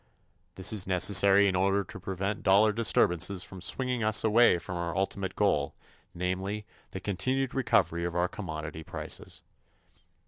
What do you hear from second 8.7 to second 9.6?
prices.